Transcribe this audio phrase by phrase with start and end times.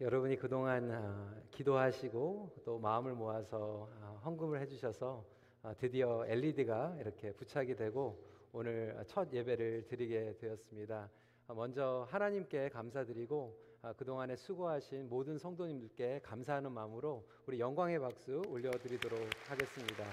[0.00, 5.24] 여러분이 그동안 아, 기도하시고 또 마음을 모아서 아, 헌금을 해주셔서
[5.62, 8.20] 아, 드디어 LED가 이렇게 부착이 되고
[8.52, 11.08] 오늘 첫 예배를 드리게 되었습니다.
[11.46, 13.56] 먼저 하나님께 감사드리고
[13.96, 20.04] 그동안에 수고하신 모든 성도님들께 감사하는 마음으로 우리 영광의 박수 올려드리도록 하겠습니다.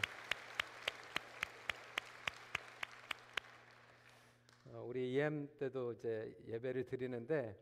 [4.67, 7.57] 어, 우리 EM 때도 이제 예배를 드리는데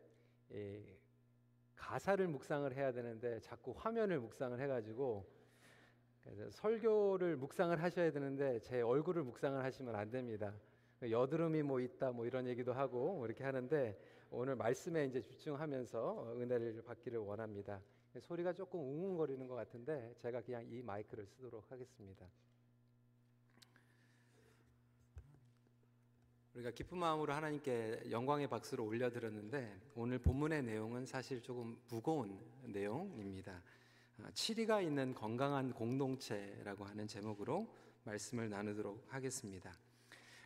[1.80, 5.26] 가사를 묵상을 해야 되는데 자꾸 화면을 묵상을 해가지고
[6.50, 10.54] 설교를 묵상을 하셔야 되는데 제 얼굴을 묵상을 하시면 안 됩니다.
[11.02, 13.98] 여드름이 뭐 있다 뭐 이런 얘기도 하고 뭐 이렇게 하는데
[14.30, 17.80] 오늘 말씀에 이제 집중하면서 은혜를 받기를 원합니다.
[18.20, 22.26] 소리가 조금 웅웅거리는 것 같은데 제가 그냥 이 마이크를 쓰도록 하겠습니다.
[26.60, 33.62] 우리가 기쁜 마음으로 하나님께 영광의 박수를 올려드렸는데 오늘 본문의 내용은 사실 조금 무거운 내용입니다.
[34.32, 39.72] 7위가 아, 있는 건강한 공동체라고 하는 제목으로 말씀을 나누도록 하겠습니다.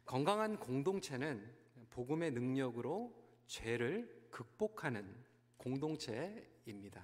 [0.04, 1.52] 건강한 공동체는
[1.90, 3.12] 복음의 능력으로
[3.46, 5.12] 죄를 극복하는
[5.56, 7.02] 공동체입니다.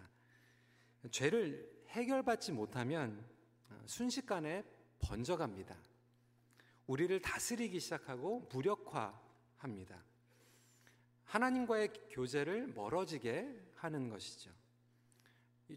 [1.11, 3.25] 죄를 해결받지 못하면
[3.71, 4.65] 아, 순식간에
[5.01, 5.90] 번져갑니다.
[6.91, 10.03] 우리를 다스리기 시작하고 무력화합니다.
[11.23, 14.51] 하나님과의 교제를 멀어지게 하는 것이죠.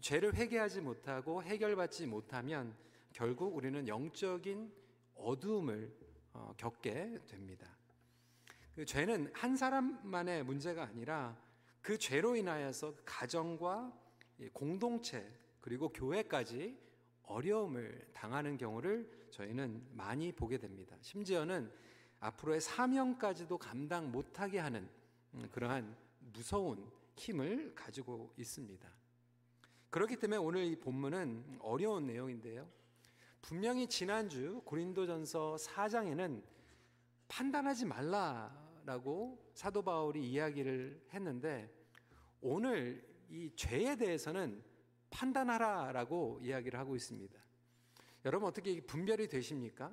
[0.00, 2.76] 죄를 회개하지 못하고 해결받지 못하면
[3.12, 4.74] 결국 우리는 영적인
[5.14, 5.96] 어두움을
[6.32, 7.68] 어, 겪게 됩니다.
[8.74, 11.40] 그 죄는 한 사람만의 문제가 아니라
[11.80, 13.96] 그 죄로 인하여서 가정과
[14.52, 16.76] 공동체 그리고 교회까지
[17.22, 20.96] 어려움을 당하는 경우를 저희는 많이 보게 됩니다.
[21.00, 21.70] 심지어는
[22.20, 24.88] 앞으로의 사명까지도 감당 못하게 하는
[25.34, 25.96] 음, 그러한
[26.32, 28.88] 무서운 힘을 가지고 있습니다.
[29.90, 32.68] 그렇기 때문에 오늘 이 본문은 어려운 내용인데요.
[33.42, 36.42] 분명히 지난주 고린도전서 4장에는
[37.26, 41.72] 판단하지 말라라고 사도 바울이 이야기를 했는데
[42.40, 44.62] 오늘 이 죄에 대해서는
[45.10, 47.43] 판단하라라고 이야기를 하고 있습니다.
[48.24, 49.92] 여러분 어떻게 분별이 되십니까?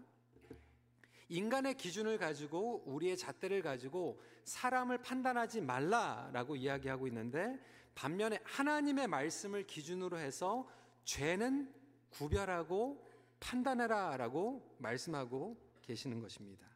[1.29, 7.59] 인간의 기준을 가지고 우리의 잣대를 가지고 사람을 판단하지 말라라고 이야기하고 있는데
[7.95, 10.67] 반면에 하나님의 말씀을 기준으로 해서
[11.05, 11.73] 죄는
[12.09, 13.07] 구별하고
[13.39, 16.67] 판단해라라고 말씀하고 계시는 것입니다.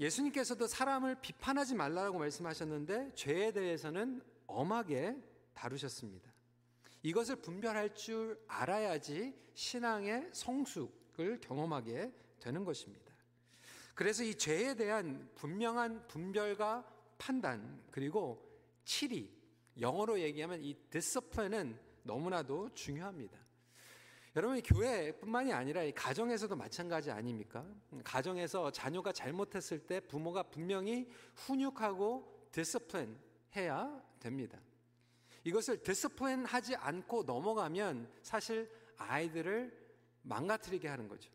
[0.00, 5.16] 예수님께서도 사람을 비판하지 말라고 말씀하셨는데 죄에 대해서는 엄하게
[5.54, 6.33] 다루셨습니다.
[7.04, 12.10] 이것을 분별할 줄 알아야지 신앙의 성숙을 경험하게
[12.40, 13.12] 되는 것입니다.
[13.94, 16.84] 그래서 이 죄에 대한 분명한 분별과
[17.18, 18.42] 판단 그리고
[18.84, 19.30] 치리
[19.78, 23.38] 영어로 얘기하면 이 디스플레는 너무나도 중요합니다.
[24.34, 27.64] 여러분 교회뿐만이 아니라 가정에서도 마찬가지 아닙니까?
[28.02, 33.08] 가정에서 자녀가 잘못했을 때 부모가 분명히 훈육하고 discipline
[33.56, 34.58] 해야 됩니다.
[35.44, 39.72] 이것을 discipline 하지 않고 넘어가면 사실 아이들을
[40.22, 41.30] 망가뜨리게 하는 거죠.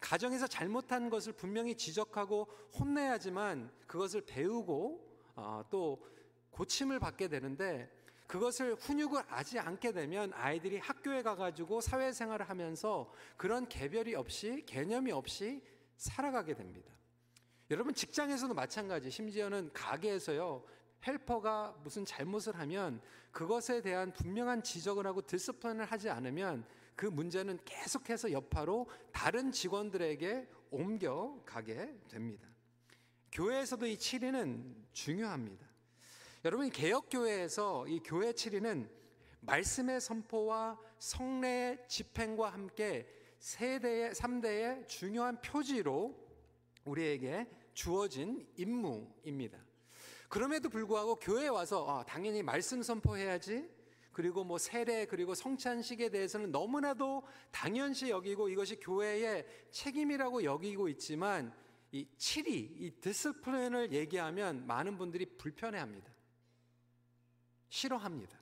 [0.00, 2.48] 가정에서 잘못한 것을 분명히 지적하고
[2.78, 6.04] 혼내야지만 그것을 배우고 어, 또
[6.50, 7.90] 고침을 받게 되는데
[8.26, 15.62] 그것을 훈육을 하지 않게 되면 아이들이 학교에 가가지고 사회생활을 하면서 그런 개별이 없이 개념이 없이
[15.96, 16.90] 살아가게 됩니다.
[17.70, 20.64] 여러분 직장에서도 마찬가지 심지어는 가게에서요
[21.06, 26.64] helper가 무슨 잘못을 하면 그것에 대한 분명한 지적을 하고 discipline을 하지 않으면
[26.94, 32.48] 그 문제는 계속해서 여파로 다른 직원들에게 옮겨가게 됩니다.
[33.32, 35.66] 교회에서도 이 치리는 중요합니다.
[36.44, 38.88] 여러분, 개혁교회에서 이 교회 치리는
[39.40, 43.08] 말씀의 선포와 성례의 집행과 함께
[43.38, 46.16] 세대의, 3대의 중요한 표지로
[46.84, 49.58] 우리에게 주어진 임무입니다.
[50.32, 53.68] 그럼에도 불구하고 교회에 와서 아, 당연히 말씀 선포해야지.
[54.12, 61.54] 그리고 뭐 세례 그리고 성찬식에 대해서는 너무나도 당연시 여기고 이것이 교회의 책임이라고 여기고 있지만
[61.90, 66.10] 이 치리, 이 discipline을 얘기하면 많은 분들이 불편해합니다.
[67.68, 68.40] 싫어합니다.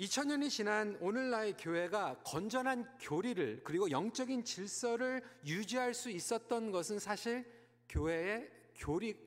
[0.00, 7.44] 2000년이 지난 오늘날의 교회가 건전한 교리를 그리고 영적인 질서를 유지할 수 있었던 것은 사실
[7.90, 9.18] 교회의 교리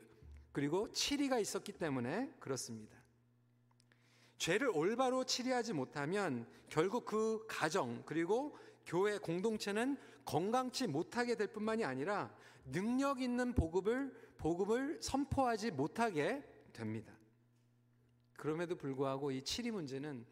[0.51, 2.98] 그리고 치리가 있었기 때문에 그렇습니다.
[4.38, 12.36] 죄를 올바로 치리하지 못하면 결국 그 가정 그리고 교회 공동체는 건강치 못하게 될 뿐만이 아니라
[12.65, 16.44] 능력 있는 복음을 복음을 선포하지 못하게
[16.74, 17.13] 됩니다.
[18.33, 20.25] 그럼에도 불구하고 이 치리 문제는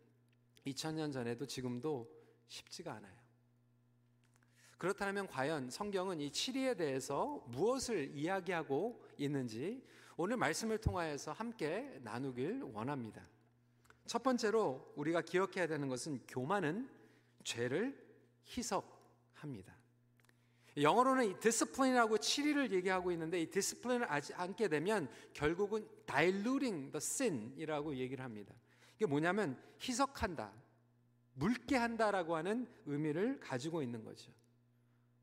[0.66, 2.10] 2000년 전에도 지금도
[2.48, 3.19] 쉽지가 않아요.
[4.80, 9.84] 그렇다면 과연 성경은 이 치리에 대해서 무엇을 이야기하고 있는지
[10.16, 13.28] 오늘 말씀을 통하여서 함께 나누길 원합니다.
[14.06, 16.90] 첫 번째로 우리가 기억해야 되는 것은 교만은
[17.44, 18.02] 죄를
[18.48, 19.76] 희석합니다.
[20.78, 28.56] 영어로는 discipline이라고 치리를 얘기하고 있는데 이 discipline을 않게 되면 결국은 diluting the sin이라고 얘기를 합니다.
[28.96, 30.54] 이게 뭐냐면 희석한다,
[31.34, 34.32] 묽게 한다라고 하는 의미를 가지고 있는 거죠.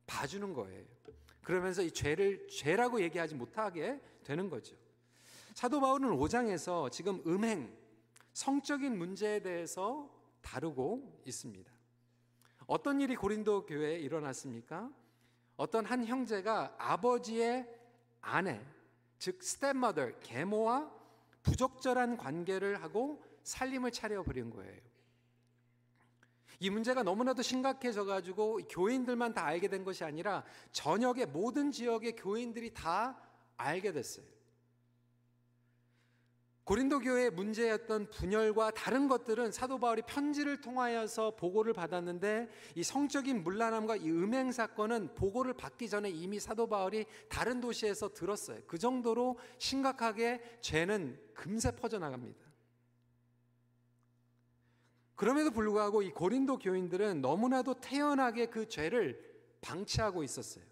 [0.07, 0.85] 봐주는 거예요.
[1.43, 4.77] 그러면서 이 죄를 죄라고 얘기하지 못하게 되는 거죠.
[5.55, 7.75] 사도 바울은 5장에서 지금 음행,
[8.33, 10.11] 성적인 문제에 대해서
[10.43, 11.73] 다루고 있습니다.
[12.67, 14.91] 어떤 일이 고린도 교회에 일어났습니까?
[15.57, 17.67] 어떤 한 형제가 아버지의
[18.21, 18.61] 아내,
[19.19, 20.93] 즉 stepmother, 계모와
[21.43, 24.81] 부적절한 관계를 하고 살림을 차려 버린 거예요.
[26.59, 32.73] 이 문제가 너무나도 심각해져 가지고 교인들만 다 알게 된 것이 아니라 전역의 모든 지역의 교인들이
[32.73, 33.19] 다
[33.57, 34.37] 알게 됐어요.
[36.67, 43.95] 고린도 교회의 문제였던 분열과 다른 것들은 사도 바울이 편지를 통하여서 보고를 받았는데 이 성적인 문란함과
[43.95, 48.59] 이 음행 사건은 보고를 받기 전에 이미 사도 바울이 다른 도시에서 들었어요.
[48.67, 52.46] 그 정도로 심각하게 죄는 금세 퍼져나갑니다.
[55.17, 59.19] 그럼에도 불구하고 이 고린도 교인들은 너무나도 태연하게 그 죄를
[59.63, 60.65] 방치하고 있었어요.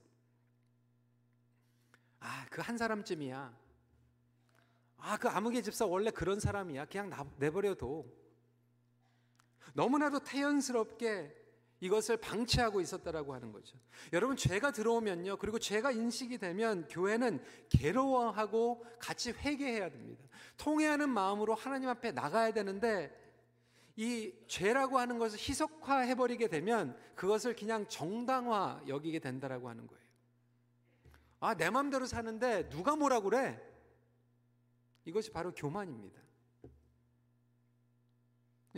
[2.20, 3.64] 아, 그 한 사람쯤이야.
[4.98, 6.86] 아, 그 아무개 집사 원래 그런 사람이야.
[6.86, 8.04] 그냥 내버려둬.
[9.74, 11.42] 너무나도 태연스럽게
[11.80, 13.76] 이것을 방치하고 있었다라고 하는 거죠.
[14.12, 15.36] 여러분 죄가 들어오면요.
[15.36, 20.24] 그리고 죄가 인식이 되면 교회는 괴로워하고 같이 회개해야 됩니다.
[20.56, 23.23] 통회하는 마음으로 하나님 앞에 나가야 되는데
[23.96, 30.04] 이 죄라고 하는 것을 희석화해 버리게 되면 그것을 그냥 정당화 여기게 된다라고 하는 거예요.
[31.40, 33.60] 아, 내 마음대로 사는데 누가 뭐라 그래?
[35.04, 36.24] 이것이 바로 교만입니다.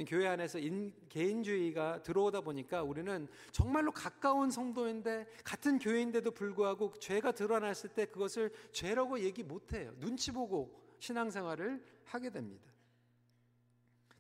[0.05, 7.91] 교회 안에서 인, 개인주의가 들어오다 보니까 우리는 정말로 가까운 성도인데 같은 교회인데도 불구하고 죄가 드러났을
[7.91, 9.95] 때 그것을 죄라고 얘기 못해요.
[9.99, 12.76] 눈치 보고 신앙생활을 하게 됩니다.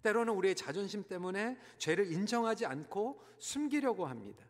[0.06, 4.44] 때로는 우리의 자존심 때문에 죄를 인정하지 않고 숨기려고 합니다.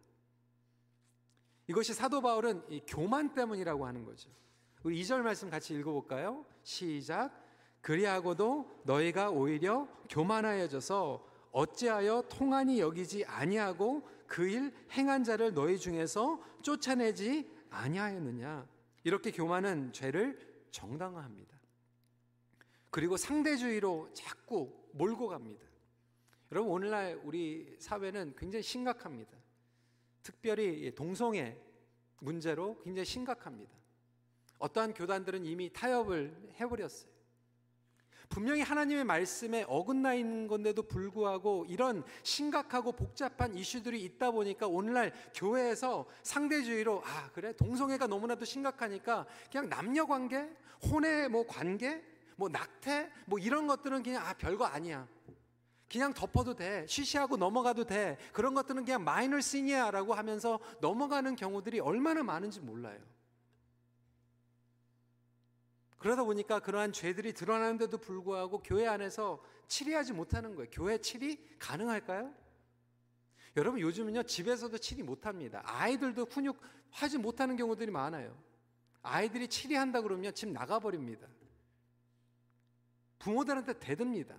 [1.66, 4.28] 이것이 사도 바울은 교만 때문이라고 하는 거죠.
[4.82, 6.44] 우리 2절 말씀 같이 읽어볼까요?
[6.62, 7.32] 시작.
[7.80, 17.50] 그리하고도 너희가 오히려 교만하여져서 어찌하여 통한이 여기지 아니하고 그 일 행한 자를 너희 중에서 쫓아내지
[17.70, 18.66] 아니하였느냐
[19.04, 20.38] 이렇게 교만은 죄를
[20.70, 21.56] 정당화합니다.
[22.90, 25.66] 그리고 상대주의로 자꾸 몰고 갑니다.
[26.52, 29.36] 여러분 오늘날 우리 사회는 굉장히 심각합니다.
[30.22, 31.56] 특별히 동성애
[32.20, 33.72] 문제로 굉장히 심각합니다.
[34.58, 37.16] 어떠한 교단들은 이미 타협을 해버렸어요.
[38.28, 46.06] 분명히 하나님의 말씀에 어긋나 있는 건데도 불구하고 이런 심각하고 복잡한 이슈들이 있다 보니까 오늘날 교회에서
[46.22, 50.50] 상대주의로 아 그래 동성애가 너무나도 심각하니까 그냥 남녀 관계,
[50.90, 52.02] 혼의 뭐 관계,
[52.36, 55.08] 뭐 낙태, 뭐 이런 것들은 그냥 아 별거 아니야.
[55.90, 56.86] 그냥 덮어도 돼.
[56.88, 58.18] 쉬쉬하고 넘어가도 돼.
[58.32, 63.00] 그런 것들은 그냥 마이너 씬이야 라고 하면서 넘어가는 경우들이 얼마나 많은지 몰라요.
[65.98, 70.68] 그러다 보니까 그러한 죄들이 드러나는데도 불구하고 교회 안에서 치리하지 못하는 거예요.
[70.70, 72.32] 교회 치리 가능할까요?
[73.56, 75.62] 여러분 요즘은요 집에서도 치리 못합니다.
[75.64, 78.36] 아이들도 훈육 하지 못하는 경우들이 많아요.
[79.02, 81.26] 아이들이 치리한다 그러면 집 나가버립니다.
[83.18, 84.36] 부모들한테 대듭니다.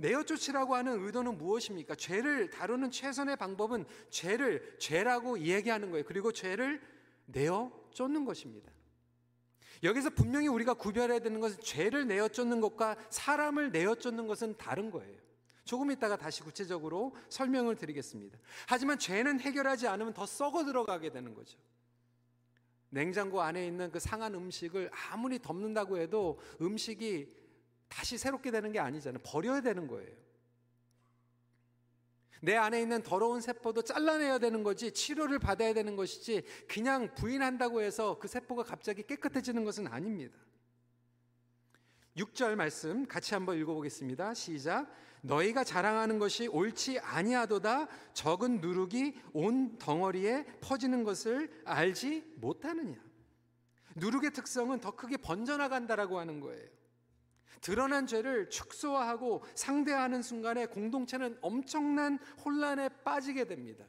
[0.00, 1.94] 내어 쫓으라고 하는 의도는 무엇입니까?
[1.94, 6.04] 죄를 다루는 최선의 방법은 죄를 죄라고 얘기하는 거예요.
[6.06, 6.80] 그리고 죄를
[7.26, 8.72] 내어 쫓는 것입니다.
[9.82, 14.90] 여기서 분명히 우리가 구별해야 되는 것은 죄를 내어 쫓는 것과 사람을 내어 쫓는 것은 다른
[14.90, 15.18] 거예요.
[15.64, 18.38] 조금 있다가 다시 구체적으로 설명을 드리겠습니다.
[18.66, 21.58] 하지만 죄는 해결하지 않으면 더 썩어 들어가게 되는 거죠.
[22.90, 27.32] 냉장고 안에 있는 그 상한 음식을 아무리 덮는다고 해도 음식이
[27.88, 29.20] 다시 새롭게 되는 게 아니잖아요.
[29.24, 30.10] 버려야 되는 거예요.
[32.42, 38.18] 내 안에 있는 더러운 세포도 잘라내야 되는 거지 치료를 받아야 되는 것이지 그냥 부인한다고 해서
[38.18, 40.38] 그 세포가 갑자기 깨끗해지는 것은 아닙니다.
[42.20, 44.34] 6절 말씀 같이 한번 읽어보겠습니다.
[44.34, 44.92] 시작.
[45.22, 52.96] 너희가 자랑하는 것이 옳지 아니하도다 적은 누룩이 온 덩어리에 퍼지는 것을 알지 못하느냐.
[53.96, 56.68] 누룩의 특성은 더 크게 번져나간다라고 하는 거예요.
[57.60, 63.84] 드러난 죄를 축소화하고 상대하는 순간에 공동체는 엄청난 혼란에 빠지게 됩니다.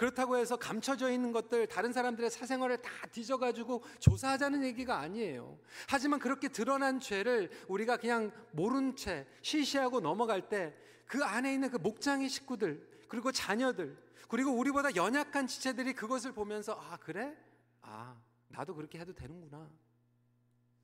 [0.00, 5.58] 그렇다고 해서 감춰져 있는 것들, 다른 사람들의 사생활을 다 뒤져가지고 조사하자는 얘기가 아니에요.
[5.88, 10.74] 하지만 그렇게 드러난 죄를 우리가 그냥 모른 채 시시하고 넘어갈 때
[11.10, 16.96] 그 안에 있는 그 목장의 식구들, 그리고 자녀들, 그리고 우리보다 연약한 지체들이 그것을 보면서 아,
[16.98, 17.36] 그래?
[17.82, 18.16] 아,
[18.46, 19.68] 나도 그렇게 해도 되는구나.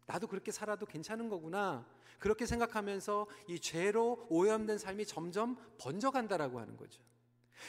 [0.06, 1.86] 나도 그렇게 살아도 괜찮은 거구나.
[2.18, 7.00] 그렇게 생각하면서 이 죄로 오염된 삶이 점점 번져간다라고 하는 거죠.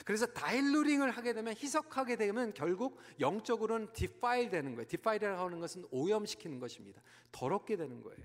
[0.06, 4.88] 그래서 다일루링을 하게 되면 희석하게 되면 결국 영적으로는 디파일 되는 거예요.
[4.88, 7.02] 디파일이라고 하는 것은 오염시키는 것입니다.
[7.32, 8.24] 더럽게 되는 거예요.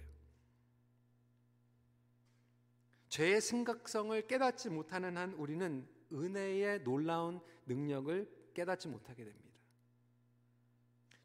[3.09, 9.53] 죄의 심각성을 깨닫지 못하는 한 우리는 은혜의 놀라운 능력을 깨닫지 못하게 됩니다.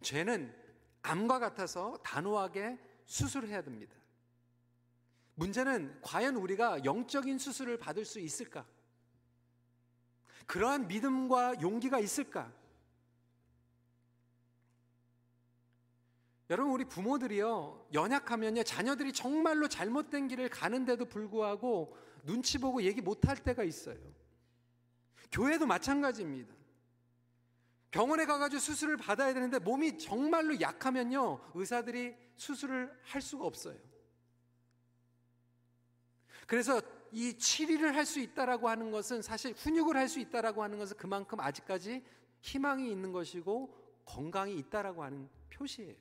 [0.02, 0.54] 죄는
[1.02, 3.96] 암과 같아서 단호하게 수술해야 됩니다.
[5.36, 8.66] 문제는 과연 우리가 영적인 수술을 받을 수 있을까?
[10.48, 12.52] 그러한 믿음과 용기가 있을까?
[16.50, 23.64] 여러분 우리 부모들이요 연약하면요 자녀들이 정말로 잘못된 길을 가는데도 불구하고 눈치 보고 얘기 못할 때가
[23.64, 23.98] 있어요.
[25.32, 26.56] 교회도 마찬가지입니다.
[27.92, 33.78] 병원에 가가지고 수술을 받아야 되는데 몸이 정말로 약하면요 의사들이 수술을 할 수가 없어요.
[36.46, 40.98] 그래서 이 치리를 할 수 있다라고 하는 것은 사실 훈육을 할 수 있다라고 하는 것은
[40.98, 42.04] 그만큼 아직까지
[42.42, 45.96] 희망이 있는 것이고 건강이 있다라고 하는 표시예요.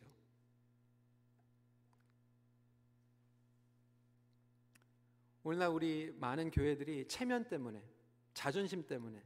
[5.43, 7.83] 오늘날 우리 많은 교회들이 체면 때문에
[8.35, 9.23] 자존심 때문에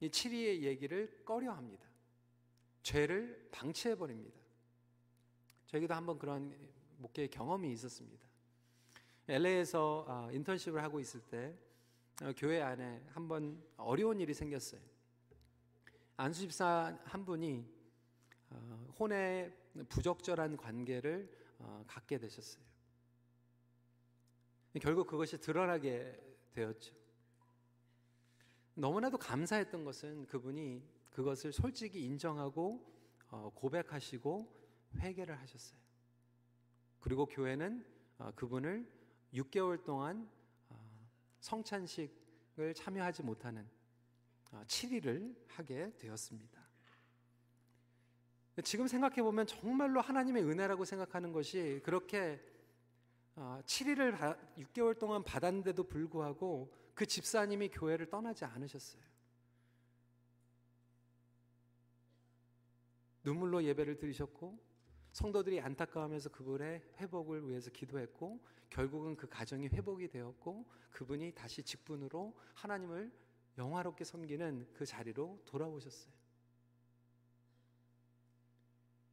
[0.00, 1.86] 이 치리의 얘기를 꺼려 합니다.
[2.82, 4.38] 죄를 방치해 버립니다.
[5.66, 6.54] 저에게도 한번 그런
[6.98, 8.25] 목회 경험이 있었습니다.
[9.28, 11.54] LA에서 아, 인턴십을 하고 있을 때
[12.22, 14.80] 어, 교회 안에 한 번 어려운 일이 생겼어요.
[16.16, 17.66] 안수 집사 한 분이
[18.50, 19.52] 어, 혼의
[19.88, 21.28] 부적절한 관계를
[21.58, 22.64] 어, 갖게 되셨어요.
[24.80, 26.94] 결국 그것이 드러나게 되었죠.
[28.74, 32.94] 너무나도 감사했던 것은 그분이 그것을 솔직히 인정하고
[33.54, 34.54] 고백하시고
[34.98, 35.80] 회개를 하셨어요.
[37.00, 37.86] 그리고 교회는
[38.34, 38.86] 그분을
[39.34, 40.28] 6개월 동안
[40.68, 41.08] 어,
[41.40, 43.68] 성찬식을 참여하지 못하는
[44.66, 46.66] 7일을 어, 하게 되었습니다.
[48.64, 52.40] 지금 생각해 보면 정말로 하나님의 은혜라고 생각하는 것이 그렇게
[53.36, 59.02] 7일을 어, 6개월 동안 받았는데도 불구하고 그 집사님이 교회를 떠나지 않으셨어요.
[63.22, 64.65] 눈물로 예배를 드리셨고
[65.16, 73.10] 성도들이 안타까워하면서 그분의 회복을 위해서 기도했고 결국은 그 가정이 회복이 되었고 그분이 다시 직분으로 하나님을
[73.56, 76.12] 영화롭게 섬기는 그 자리로 돌아오셨어요.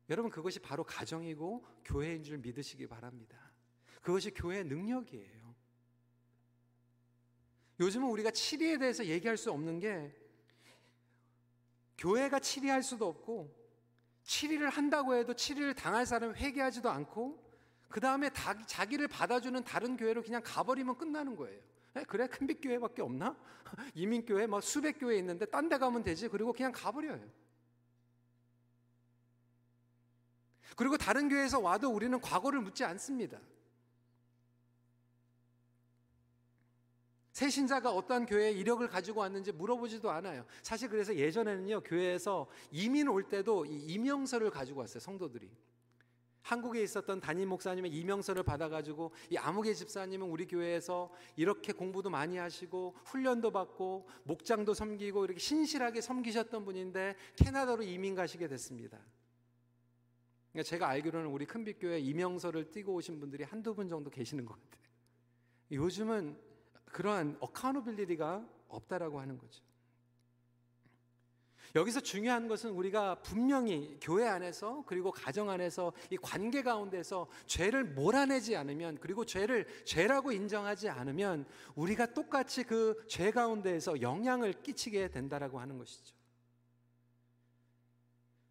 [0.09, 3.53] 여러분 그것이 바로 가정이고 교회인 줄 믿으시기 바랍니다.
[4.01, 5.55] 그것이 교회의 능력이에요.
[7.79, 10.13] 요즘은 우리가 치리에 대해서 얘기할 수 없는 게
[11.97, 13.62] 교회가 치리할 수도 없고
[14.33, 17.39] 치리를 한다고 해도 치리를 당할 사람은 회개하지도 않고
[17.87, 18.31] 그 다음에
[18.65, 21.61] 자기를 받아주는 다른 교회로 그냥 가버리면 끝나는 거예요.
[21.95, 22.03] 에?
[22.05, 23.37] 그래 큰빛 교회밖에 없나?
[23.93, 26.27] 이민 교회 뭐 수백 교회 있는데 딴 데 가면 되지.
[26.29, 27.23] 그리고 그냥 가버려요.
[30.75, 33.37] 그리고 다른 교회에서 와도 우리는 과거를 묻지 않습니다.
[37.33, 40.45] 새 신자가 어떠한 교회에 이력을 가지고 왔는지 물어보지도 않아요.
[40.61, 45.49] 사실 그래서 예전에는요, 교회에서 이민 올 때도 이 이명서를 가지고 왔어요, 성도들이.
[46.43, 52.95] 한국에 있었던 담임 목사님의 이명서를 받아가지고 이 아무개 집사님은 우리 교회에서 이렇게 공부도 많이 하시고
[53.05, 58.99] 훈련도 받고 목장도 섬기고 이렇게 신실하게 섬기셨던 분인데 캐나다로 이민 가시게 됐습니다.
[60.51, 64.83] 그러니까 제가 알기로는 우리 큰빛교회 이명서를 띄고 오신 분들이 한두 분 정도 계시는 것 같아요.
[65.71, 66.52] 요즘은
[66.93, 69.61] 그러한 어카우너빌리티가 없다라고 하는 거죠.
[71.75, 78.55] 여기서 중요한 것은 우리가 분명히 교회 안에서 그리고 가정 안에서 이 관계 가운데서 죄를 몰아내지
[78.55, 81.45] 않으면 그리고 죄를 죄라고 인정하지 않으면
[81.75, 86.15] 우리가 똑같이 그 죄 가운데에서 영향을 끼치게 된다라고 하는 것이죠.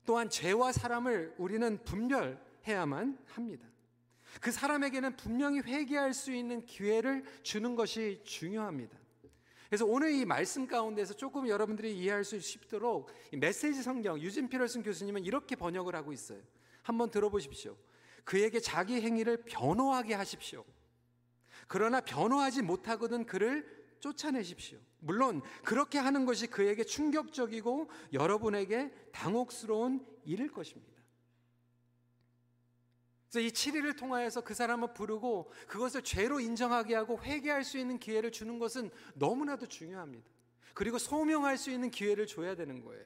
[0.05, 3.72] 또한 죄와 사람을 우리는 분별해야만 합니다.
[4.41, 8.99] 그 사람에게는 분명히 회개할 수 있는 기회를 주는 것이 중요합니다.
[9.69, 15.25] 그래서 오늘 이 말씀 가운데서 조금 여러분들이 이해할 수 쉽도록 메시지 성경 유진 피럴슨 교수님은
[15.25, 16.41] 이렇게 번역을 하고 있어요.
[16.83, 17.77] 한번 들어보십시오.
[18.25, 20.65] 그에게 자기 행위를 변호하게 하십시오.
[21.69, 23.67] 그러나 변호하지 못하거든 그를
[24.01, 24.79] 쫓아내십시오.
[24.99, 30.92] 물론 그렇게 하는 것이 그에게 충격적이고 여러분에게 당혹스러운 일일 것입니다.
[33.33, 38.31] 그래서 이 7일을 통하여서 그 사람을 부르고 그것을 죄로 인정하게 하고 회개할 수 있는 기회를
[38.31, 40.31] 주는 것은 너무나도 중요합니다.
[40.75, 43.03] 그리고 소명할 수 있는 기회를 줘야 되는 거예요.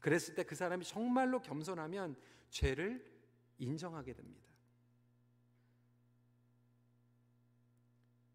[0.00, 2.16] 그랬을 때 그 사람이 정말로 겸손하면
[2.48, 3.04] 죄를
[3.58, 4.48] 인정하게 됩니다.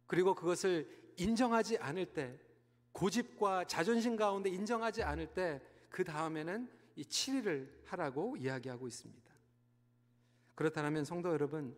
[0.05, 2.39] 그리고 그것을 인정하지 않을 때,
[2.91, 9.26] 고집과 자존심 가운데 인정하지 않을 때, 그 다음에는 이 7일을 하라고 이야기하고 있습니다.
[10.57, 11.77] 그렇다면 성도 여러분,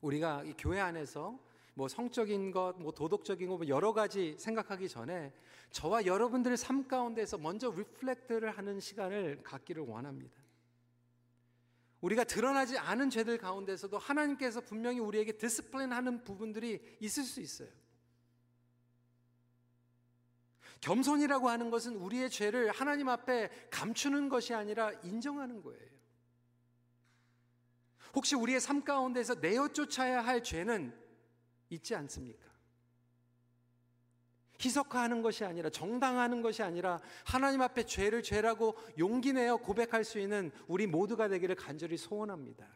[0.00, 1.38] 우리가 이 교회 안에서
[1.74, 5.32] 뭐 성적인 것, 뭐 도덕적인 것, 뭐 여러 가지 생각하기 전에
[5.70, 10.34] 저와 여러분들의 삶 가운데서 먼저 reflect를 하는 시간을 갖기를 원합니다.
[12.00, 17.68] 우리가 드러나지 않은 죄들 가운데서도 하나님께서 분명히 우리에게 discipline 하는 부분들이 있을 수 있어요.
[20.80, 25.94] 겸손이라고 하는 것은 우리의 죄를 하나님 앞에 감추는 것이 아니라 인정하는 거예요.
[28.14, 30.94] 혹시 우리의 삶 가운데서 내어 쫓아야 할 죄는
[31.70, 32.44] 있지 않습니까?
[34.60, 40.52] 희석화하는 것이 아니라 정당하는 것이 아니라 하나님 앞에 죄를 죄라고 용기 내어 고백할 수 있는
[40.68, 42.66] 우리 모두가 되기를 간절히 소원합니다.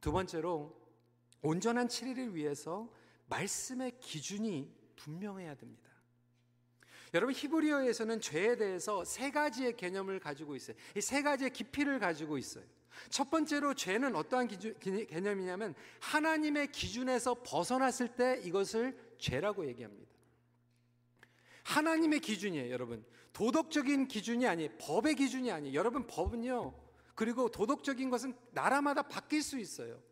[0.00, 0.78] 두 번째로
[1.40, 2.92] 온전한 7일을 위해서
[3.28, 5.91] 말씀의 기준이 분명해야 됩니다.
[7.14, 10.76] 여러분 히브리어에서는 죄에 대해서 세 가지의 개념을 가지고 있어요.
[10.96, 12.64] 이 세 가지의 깊이를 가지고 있어요.
[13.10, 20.10] 첫 번째로 죄는 어떠한 기준, 개념이냐면 하나님의 기준에서 벗어났을 때 이것을 죄라고 얘기합니다.
[21.64, 23.04] 하나님의 기준이에요, 여러분.
[23.32, 25.74] 도덕적인 기준이 아니, 법의 기준이 아니.
[25.74, 26.74] 여러분 법은요.
[27.14, 30.02] 그리고 도덕적인 것은 나라마다 바뀔 수 있어요.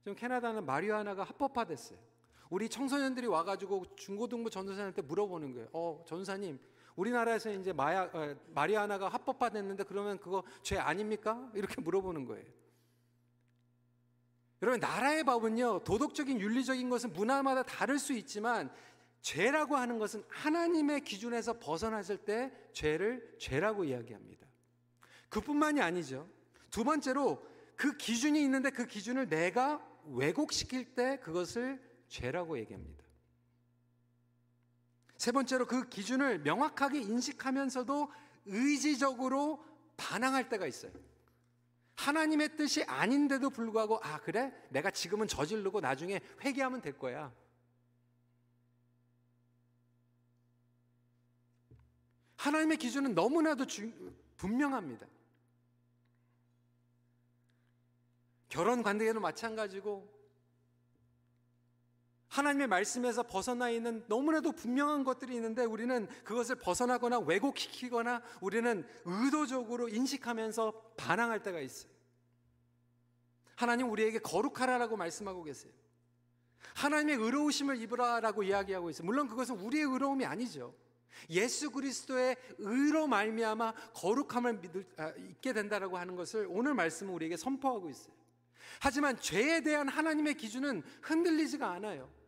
[0.00, 1.98] 지금 캐나다는 마리아나가 합법화됐어요.
[2.52, 5.68] 우리 청소년들이 와가지고 중고등부 전도사한테 물어보는 거예요.
[5.72, 6.60] 어, 전사님,
[6.96, 11.50] 우리나라에서 이제 마야, 어, 마리아나가 합법화됐는데 그러면 그거 죄 아닙니까?
[11.54, 12.44] 이렇게 물어보는 거예요.
[14.60, 18.70] 여러분, 나라의 법은요, 도덕적인 윤리적인 것은 문화마다 다를 수 있지만
[19.22, 24.46] 죄라고 하는 것은 하나님의 기준에서 벗어났을 때 죄를 죄라고 이야기합니다.
[25.30, 26.28] 그뿐만이 아니죠.
[26.70, 27.42] 두 번째로
[27.76, 33.02] 그 기준이 있는데 그 기준을 내가 왜곡시킬 때 그것을 죄라고 얘기합니다.
[35.16, 38.12] 세 번째로 그 기준을 명확하게 인식하면서도
[38.44, 39.64] 의지적으로
[39.96, 40.92] 반항할 때가 있어요.
[41.94, 47.32] 하나님의 뜻이 아닌데도 불구하고 아 그래 내가 지금은 저지르고 나중에 회개하면 될 거야.
[52.36, 53.90] 하나님의 기준은 너무나도 주,
[54.36, 55.06] 분명합니다.
[58.48, 60.21] 결혼 관계도 마찬가지고
[62.32, 70.94] 하나님의 말씀에서 벗어나 있는 너무나도 분명한 것들이 있는데 우리는 그것을 벗어나거나 왜곡시키거나 우리는 의도적으로 인식하면서
[70.96, 71.92] 반항할 때가 있어요.
[73.54, 75.74] 하나님 우리에게 거룩하라라고 말씀하고 계세요.
[76.74, 79.04] 하나님의 의로우심을 입으라라고 이야기하고 있어요.
[79.04, 80.74] 물론 그것은 우리의 의로움이 아니죠.
[81.28, 87.90] 예수 그리스도의 의로 말미암아 거룩함을 믿을, 아, 있게 된다라고 하는 것을 오늘 말씀은 우리에게 선포하고
[87.90, 88.14] 있어요.
[88.80, 92.21] 하지만 죄에 대한 하나님의 기준은 흔들리지가 않아요.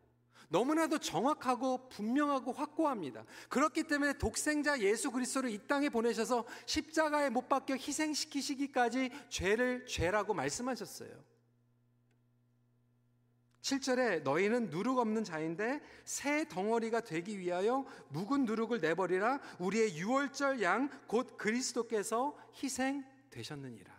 [0.55, 3.25] 너무나도 정확하고 분명하고 확고합니다.
[3.49, 11.11] 그렇기 때문에 독생자 예수 그리스도를 이 땅에 보내셔서 십자가에 못 박혀 희생시키시기까지 죄를 죄라고 말씀하셨어요.
[13.63, 20.89] 7절에 너희는 누룩 없는 자인데 새 덩어리가 되기 위하여 묵은 누룩을 내버리라 우리의 유월절 양
[21.09, 23.93] 곧 그리스도께서 희생되셨느니라.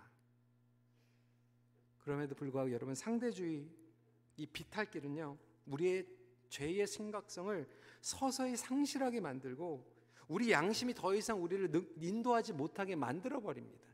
[2.00, 3.68] 그럼에도 불구하고 여러분 상대주의
[4.38, 6.06] 이 비탈길은요 우리의
[6.50, 7.68] 죄의 심각성을
[8.02, 9.96] 서서히 상실하게 만들고
[10.28, 13.86] 우리 양심이 더 이상 우리를 인도하지 못하게 만들어 버립니다.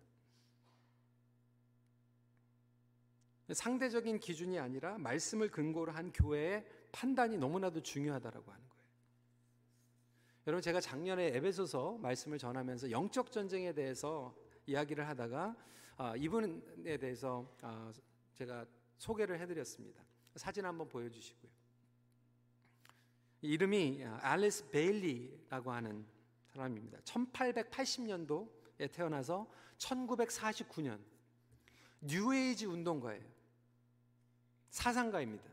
[3.53, 8.81] 상대적인 기준이 아니라 말씀을 근거로 한 교회의 판단이 너무나도 중요하다라고 하는 거예요.
[10.47, 14.35] 여러분 제가 작년에 에베소서 말씀을 전하면서 영적 전쟁에 대해서
[14.65, 15.55] 이야기를 하다가
[15.97, 17.91] 아, 이분에 대해서 아,
[18.33, 18.65] 제가
[18.97, 20.03] 소개를 해드렸습니다.
[20.35, 21.61] 사진 한번 보여주시고요.
[23.41, 26.06] 이름이 앨리스 베일리라고 하는
[26.54, 26.99] 사람입니다.
[26.99, 30.99] 1880년도에 태어나서 1949년
[32.01, 33.23] 뉴에이지 운동가예요.
[34.69, 35.49] 사상가입니다.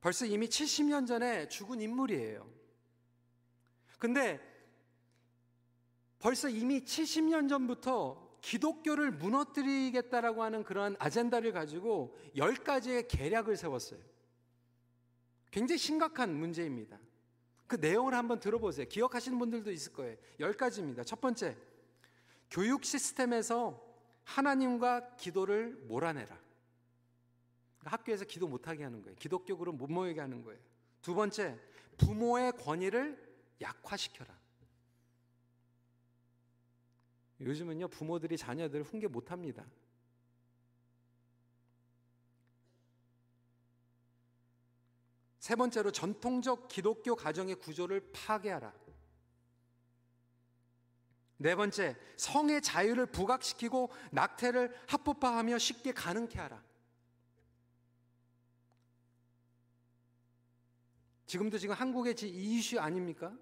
[0.00, 2.50] 벌써 이미 70년 전에 죽은 인물이에요.
[3.98, 4.40] 근데
[6.18, 14.11] 벌써 이미 70년 전부터 기독교를 무너뜨리겠다라고 하는 그러한 아젠다를 가지고 10가지의 계략을 세웠어요.
[15.52, 16.98] 굉장히 심각한 문제입니다.
[17.68, 18.88] 그 내용을 한번 들어보세요.
[18.88, 20.16] 기억하시는 분들도 있을 거예요.
[20.40, 21.06] 10가지입니다.
[21.06, 21.56] 첫 번째,
[22.50, 23.80] 교육 시스템에서
[24.24, 26.40] 하나님과 기도를 몰아내라.
[27.80, 29.16] 학교에서 기도 못하게 하는 거예요.
[29.16, 30.58] 기독교로 못 모이게 하는 거예요.
[31.02, 31.58] 두 번째,
[31.98, 33.18] 부모의 권위를
[33.60, 34.34] 약화시켜라.
[37.40, 39.66] 요즘은요, 부모들이 자녀들을 훈계 못 합니다.
[45.42, 48.72] 세 번째로 전통적 기독교 가정의 구조를 파괴하라.
[51.38, 56.62] 네 번째, 성의 자유를 부각시키고 낙태를 합법화하며 쉽게 가능케 하라.
[61.26, 63.36] 지금도 지금 한국의 이 이슈 아닙니까?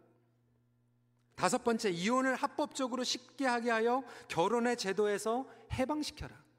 [1.35, 6.50] 다섯 번째, 이혼을 합법적으로 쉽게 하게 하여 결혼의 제도에서 해방시켜라.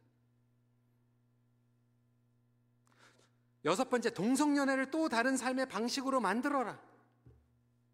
[3.65, 6.79] 여섯 번째, 동성연애를 또 다른 삶의 방식으로 만들어라.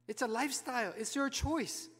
[0.08, 0.94] It's a lifestyle.
[0.98, 1.92] It's your choice.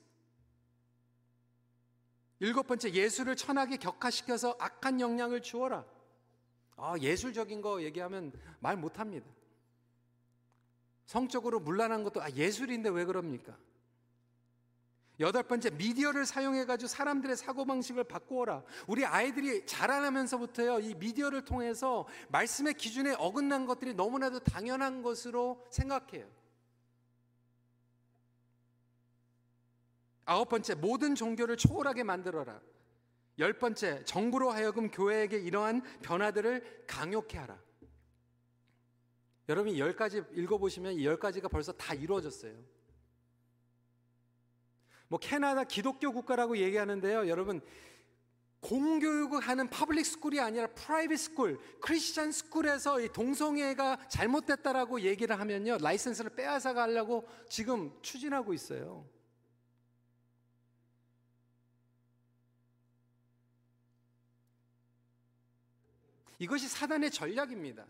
[2.40, 5.86] 일곱 번째, 예술을 천하게 격화시켜서 악한 영향을 주어라.
[6.78, 9.28] 아, 예술적인 거 얘기하면 말 못합니다.
[11.06, 13.58] 성적으로 문란한 것도 아, 예술인데 왜 그럽니까?
[15.20, 18.64] 여덟 번째, 미디어를 사용해가지고 사람들의 사고방식을 바꾸어라.
[18.88, 26.30] 우리 아이들이 자라나면서부터요, 이 미디어를 통해서 말씀의 기준에 어긋난 것들이 너무나도 당연한 것으로 생각해요.
[30.26, 32.62] 아홉 번째, 모든 종교를 초월하게 만들어라.
[33.40, 37.60] 열 번째, 정부로 하여금 교회에게 이러한 변화들을 강요케 하라.
[39.50, 42.54] 여러분이 열 가지 읽어보시면 이 열 가지가 벌써 다 이루어졌어요.
[45.08, 47.28] 뭐 캐나다 기독교 국가라고 얘기하는데요.
[47.28, 47.62] 여러분
[48.60, 55.78] 공교육을 하는 public school이 아니라 private school, Christian school에서 이 동성애가 잘못됐다라고 얘기를 하면요.
[55.80, 59.08] 라이센스를 빼앗아 가려고 지금 추진하고 있어요.
[66.40, 67.86] 이것이 사단의 전략입니다.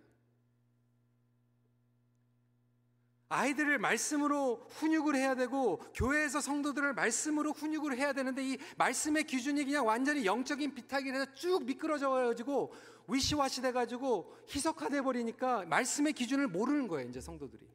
[3.29, 9.85] 아이들을 말씀으로 훈육을 해야 되고 교회에서 성도들을 말씀으로 훈육을 해야 되는데 이 말씀의 기준이 그냥
[9.85, 12.73] 완전히 영적인 비타기 해서 쭉 미끄러져 가지고
[13.07, 17.67] 위시와시 돼 가지고 희석화돼 버리니까 말씀의 기준을 모르는 거예요, 이제 성도들이.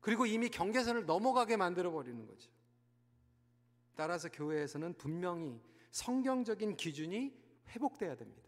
[0.00, 2.50] 그리고 이미 경계선을 넘어가게 만들어 버리는 거죠.
[3.94, 7.36] 따라서 교회에서는 분명히 성경적인 기준이
[7.70, 8.47] 회복돼야 됩니다.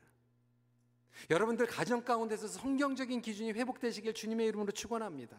[1.28, 5.36] 여러분들 가정 가운데서 성경적인 기준이 회복되시길 주님의 이름으로 축원합니다.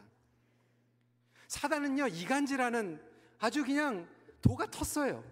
[1.47, 3.01] 사단은요 이간질하는
[3.39, 4.07] 아주 그냥
[4.41, 5.23] 도가 텄어요.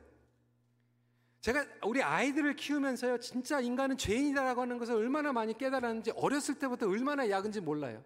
[1.41, 7.29] 제가 우리 아이들을 키우면서요 진짜 인간은 죄인이다라고 하는 것을 얼마나 많이 깨달았는지 어렸을 때부터 얼마나
[7.29, 8.03] 약은지 몰라요.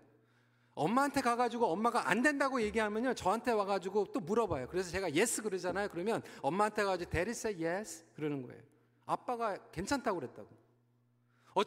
[0.75, 4.67] 엄마한테 가가지고 엄마가 안 된다고 얘기하면요 저한테 와가지고 또 물어봐요.
[4.67, 5.89] 그래서 제가 yes 그러잖아요.
[5.89, 8.61] 그러면 엄마한테 가가지고 say yes 그러는 거예요.
[9.05, 10.62] 아빠가 괜찮다고 그랬다고.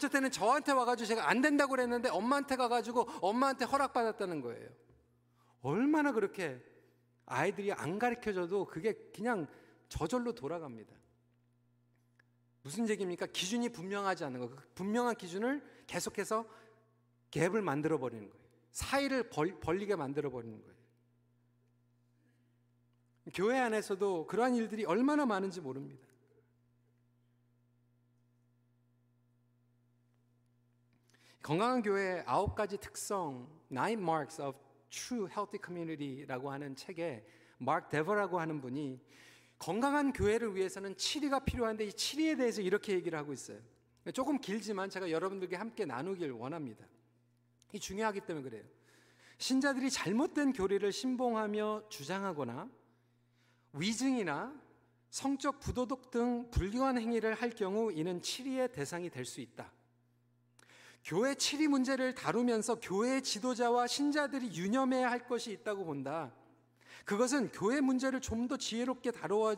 [0.09, 4.69] 때는 저한테 와가지고 제가 안 된다고 그랬는데 엄마한테 가가지고 엄마한테 허락받았다는 거예요.
[5.63, 6.61] 얼마나 그렇게
[7.27, 9.47] 아이들이 안 가르쳐줘도 그게 그냥
[9.89, 10.95] 저절로 돌아갑니다.
[12.63, 13.27] 무슨 얘기입니까?
[13.27, 14.49] 기준이 분명하지 않은 거.
[14.49, 16.45] 그 분명한 기준을 계속해서
[17.31, 18.47] 갭을 만들어 버리는 거예요.
[18.73, 20.77] 사이를 벌, 벌리게 만들어 버리는 거예요.
[23.35, 26.07] 교회 안에서도 그러한 일들이 얼마나 많은지 모릅니다.
[31.47, 34.59] 건강한 교회의 아홉 가지 특성, Nine Marks of
[34.91, 37.25] True Healthy Community라고 하는 책에
[37.59, 39.01] 마크 데버라고 하는 분이
[39.57, 43.61] 건강한 교회를 위해서는 7위가 필요한데 이 7위에 대해서 이렇게 얘기를 하고 있어요.
[44.13, 46.85] 조금 길지만 제가 여러분들께 함께 나누길 원합니다.
[47.73, 48.65] 이 중요하기 때문에 그래요.
[49.39, 52.69] 신자들이 잘못된 교리를 신봉하며 주장하거나
[53.73, 54.53] 위증이나
[55.11, 59.76] 성적 부도덕 등 불교한 행위를 할 경우 이는 7위의 대상이 될 수 있다.
[61.07, 66.33] 교회 치리 문제를 다루면서 교회 지도자와 신자들이 유념해야 할 것이 있다고 본다.
[67.05, 69.55] 그것은 교회 문제를 좀 더 지혜롭게 다루어야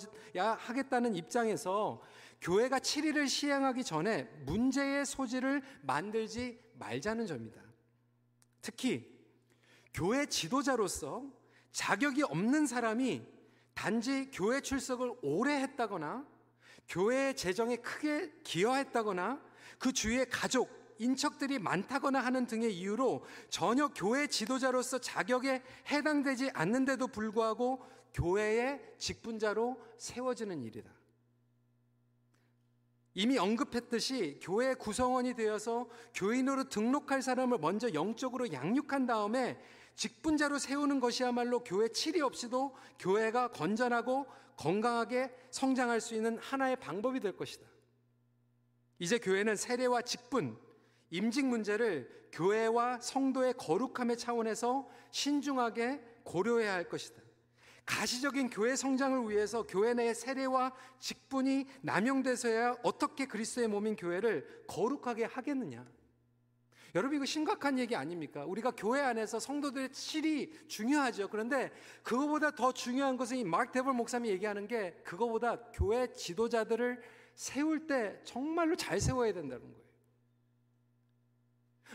[0.58, 2.02] 하겠다는 입장에서
[2.42, 7.62] 교회가 치리를 시행하기 전에 문제의 소지를 만들지 말자는 점이다.
[8.60, 9.10] 특히
[9.94, 11.24] 교회 지도자로서
[11.72, 13.26] 자격이 없는 사람이
[13.72, 16.26] 단지 교회 출석을 오래 했다거나
[16.88, 19.40] 교회 재정에 크게 기여했다거나
[19.78, 27.82] 그 주위의 가족, 인척들이 많다거나 하는 등의 이유로 전혀 교회 지도자로서 자격에 해당되지 않는데도 불구하고
[28.14, 30.90] 교회의 직분자로 세워지는 일이다.
[33.14, 39.60] 이미 언급했듯이 교회 구성원이 되어서 교인으로 등록할 사람을 먼저 영적으로 양육한 다음에
[39.96, 47.36] 직분자로 세우는 것이야말로 교회 칠이 없이도 교회가 건전하고 건강하게 성장할 수 있는 하나의 방법이 될
[47.36, 47.66] 것이다.
[49.00, 50.56] 이제 교회는 세례와 직분,
[51.10, 57.22] 임직 문제를 교회와 성도의 거룩함의 차원에서 신중하게 고려해야 할 것이다.
[57.86, 65.86] 가시적인 교회 성장을 위해서 교회 내 세례와 직분이 남용돼서야 어떻게 그리스도의 몸인 교회를 거룩하게 하겠느냐?
[66.94, 68.44] 여러분 이거 심각한 얘기 아닙니까?
[68.44, 71.28] 우리가 교회 안에서 성도들의 칠이 중요하죠.
[71.28, 71.70] 그런데
[72.02, 77.00] 그거보다 더 중요한 것은 이 마크 데벌 목사님이 얘기하는 게 그거보다 교회 지도자들을
[77.34, 79.87] 세울 때 정말로 잘 세워야 된다는 거예요.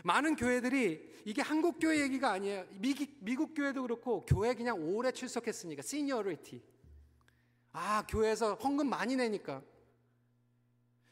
[0.02, 2.64] 많은 교회들이 이게 한국 교회 얘기가 아니에요.
[2.72, 6.62] 미국, 미국 교회도 그렇고 교회 그냥 오래 출석했으니까 시니어리티.
[7.72, 9.62] 아 교회에서 헌금 많이 내니까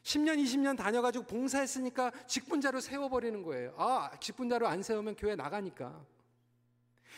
[0.03, 3.73] 10년 20년 다녀가지고 봉사했으니까 직분자로 세워버리는 거예요.
[3.77, 6.05] 아 직분자로 안 세우면 교회 나가니까.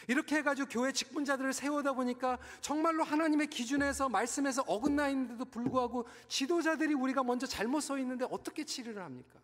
[0.07, 7.23] 이렇게 해가지고 교회 직분자들을 세우다 보니까 정말로 하나님의 기준에서 말씀에서 어긋나 있는데도 불구하고 지도자들이 우리가
[7.23, 9.39] 먼저 잘못 서 있는데 어떻게 치리를 합니까?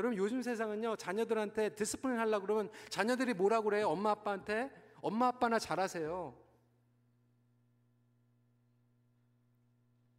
[0.00, 3.90] 여러분 요즘 세상은요 자녀들한테 discipline 하려고 그러면 자녀들이 뭐라고 그래요?
[3.90, 4.70] 엄마 아빠한테
[5.02, 6.34] 엄마 아빠나 잘하세요.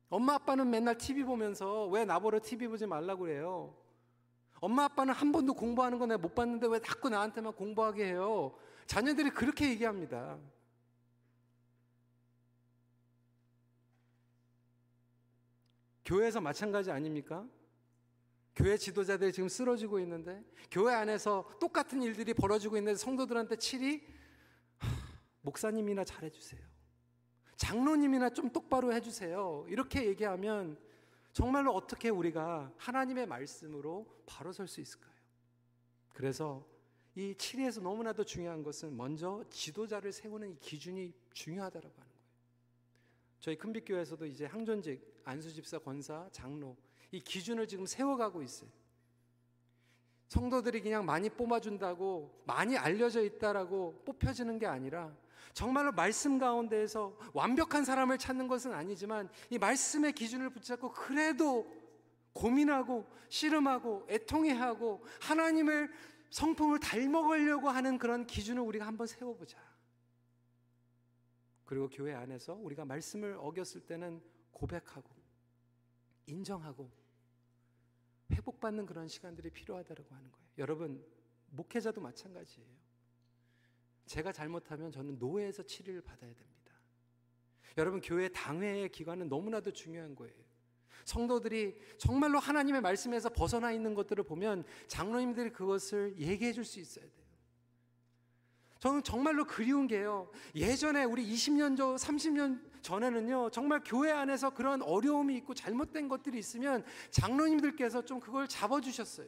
[0.10, 3.76] 엄마 아빠는 맨날 TV 보면서 왜 나보러 TV 보지 말라고 그래요?
[4.60, 8.56] 엄마 아빠는 한 번도 공부하는 거 내가 못 봤는데 왜 자꾸 나한테만 공부하게 해요?
[8.86, 10.38] 자녀들이 그렇게 얘기합니다.
[16.06, 17.48] 교회에서 마찬가지 아닙니까?
[18.56, 24.02] 교회 지도자들이 지금 쓰러지고 있는데 교회 안에서 똑같은 일들이 벌어지고 있는데 성도들한테 칠이
[25.42, 26.62] 목사님이나 잘해주세요.
[27.56, 29.66] 장로님이나 좀 똑바로 해주세요.
[29.70, 30.78] 이렇게 얘기하면
[31.32, 35.12] 정말로 어떻게 우리가 하나님의 말씀으로 바로 설 수 있을까요?
[36.14, 36.68] 그래서
[37.16, 42.22] 이 7위에서 너무나도 중요한 것은 먼저 지도자를 세우는 이 기준이 중요하다고 하는 거예요.
[43.40, 46.78] 저희 큰빛교회에서도 이제 항존직, 안수집사, 권사, 장로
[47.12, 48.70] 이 기준을 지금 세워가고 있어요.
[50.28, 55.14] 성도들이 그냥 많이 뽑아준다고 많이 알려져 있다라고 뽑혀지는 게 아니라
[55.54, 61.70] 정말로 말씀 가운데에서 완벽한 사람을 찾는 것은 아니지만 이 말씀의 기준을 붙잡고 그래도
[62.32, 65.92] 고민하고 씨름하고 애통해하고 하나님을
[66.30, 69.58] 성품을 닮아가려고 하는 그런 기준을 우리가 한번 세워보자.
[71.66, 74.22] 그리고 교회 안에서 우리가 말씀을 어겼을 때는
[74.52, 75.10] 고백하고
[76.26, 77.01] 인정하고
[78.32, 80.48] 회복받는 그런 시간들이 필요하다고 하는 거예요.
[80.58, 81.04] 여러분
[81.48, 82.70] 목회자도 마찬가지예요.
[84.06, 86.74] 제가 잘못하면 저는 노예에서 치료를 받아야 됩니다.
[87.78, 90.36] 여러분 교회 당회의 기관은 너무나도 중요한 거예요.
[91.06, 97.22] 성도들이 정말로 하나님의 말씀에서 벗어나 있는 것들을 보면 장로님들이 그것을 얘기해 줄 수 있어야 돼요.
[98.80, 100.32] 저는 정말로 그리운 게요.
[100.56, 106.84] 예전에 우리 20년 전, 30년 전에는요, 정말 교회 안에서 그런 어려움이 있고 잘못된 것들이 있으면
[107.12, 109.28] 장로님들께서 좀 그걸 잡아주셨어요.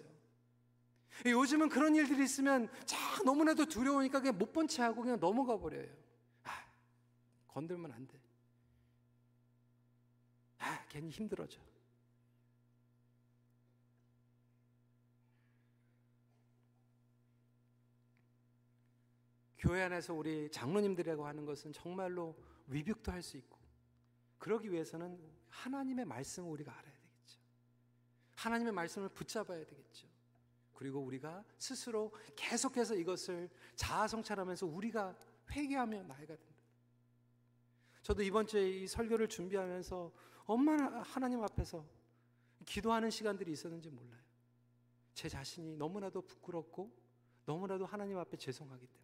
[1.26, 5.88] 요즘은 그런 일들이 있으면 자 너무나도 두려우니까 그냥 못 본 채 하고 그냥 넘어가 버려요.
[6.44, 6.50] 아,
[7.48, 8.20] 건들면 안 돼.
[10.60, 11.60] 아, 괜히 힘들어져.
[19.58, 22.36] 교회 안에서 우리 장로님들이라고 하는 것은 정말로
[22.68, 23.58] 위벽도 할 수 있고
[24.38, 27.40] 그러기 위해서는 하나님의 말씀을 우리가 알아야 되겠죠.
[28.36, 30.08] 하나님의 말씀을 붙잡아야 되겠죠.
[30.74, 35.16] 그리고 우리가 스스로 계속해서 이것을 자아 성찰하면서 우리가
[35.52, 36.54] 회개하며 나아가 된다.
[38.02, 40.12] 저도 이번 주에 이 설교를 준비하면서
[40.46, 41.86] 얼마나 하나님 앞에서
[42.66, 44.22] 기도하는 시간들이 있었는지 몰라요.
[45.14, 46.92] 제 자신이 너무나도 부끄럽고
[47.46, 49.03] 너무나도 하나님 앞에 죄송하기 때문에.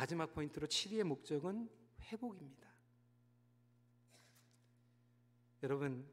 [0.00, 1.68] 마지막 포인트로 7위의 목적은
[2.04, 2.70] 회복입니다.
[5.62, 6.08] 여러분,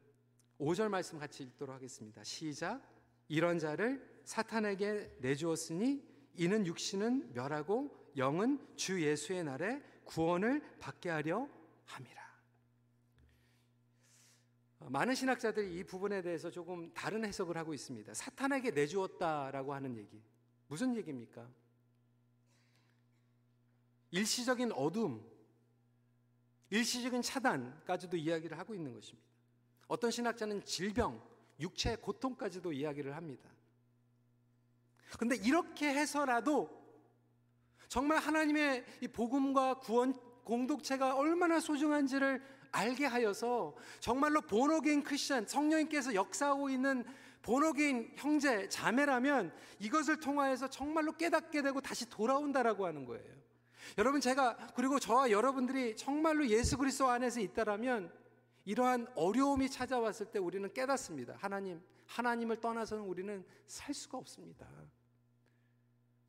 [0.60, 2.22] 5절 말씀 같이 읽도록 하겠습니다.
[2.22, 2.82] 시작.
[3.28, 11.48] 이런 자를 사탄에게 내주었으니 이는 육신은 멸하고 영은 주 예수의 날에 구원을 받게 하려
[11.86, 12.28] 함이라.
[14.80, 18.12] 많은 신학자들이 이 부분에 대해서 조금 다른 해석을 하고 있습니다.
[18.12, 20.22] 사탄에게 내주었다라고 하는 얘기.
[20.66, 21.48] 무슨 얘기입니까?
[24.10, 25.24] 일시적인 어둠,
[26.70, 29.28] 일시적인 차단까지도 이야기를 하고 있는 것입니다.
[29.86, 31.22] 어떤 신학자는 질병,
[31.60, 33.48] 육체의 고통까지도 이야기를 합니다.
[35.18, 36.78] 근데 이렇게 해서라도
[37.88, 40.12] 정말 하나님의 이 복음과 구원
[40.44, 47.04] 공동체가 얼마나 소중한지를 알게 하여서 정말로 본어게인 크리스천 성령님께서 역사하고 있는
[47.42, 53.37] 본어게인 형제 자매라면 이것을 통하여서 정말로 깨닫게 되고 다시 돌아온다라고 하는 거예요.
[53.96, 58.12] 여러분 제가 그리고 저와 여러분들이 정말로 예수 그리스도 안에서 있다라면
[58.64, 61.34] 이러한 어려움이 찾아왔을 때 우리는 깨닫습니다.
[61.38, 64.66] 하나님, 하나님을 떠나서는 우리는 살 수가 없습니다.